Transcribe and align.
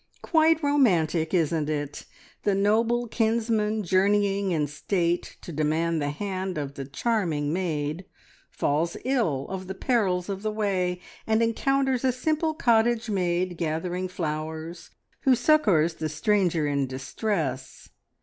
"Quite 0.23 0.63
romantic, 0.63 1.31
isn't 1.31 1.69
it? 1.69 2.05
The 2.41 2.55
noble 2.55 3.07
kinsman 3.07 3.83
journeying 3.83 4.49
in 4.49 4.65
state 4.65 5.37
to 5.43 5.51
demand 5.51 6.01
the 6.01 6.09
hand 6.09 6.57
of 6.57 6.73
the 6.73 6.85
charming 6.85 7.53
maid, 7.53 8.05
falls 8.49 8.97
ill 9.05 9.45
of 9.49 9.67
the 9.67 9.75
perils 9.75 10.27
of 10.27 10.41
the 10.41 10.49
way, 10.51 11.01
and 11.27 11.43
encounters 11.43 12.03
a 12.03 12.11
simple 12.11 12.55
cottage 12.55 13.11
maid 13.11 13.57
gathering 13.59 14.07
flowers, 14.07 14.89
who 15.19 15.35
succours 15.35 15.93
the 15.93 16.09
stranger 16.09 16.65
in 16.65 16.87
distress. 16.87 17.89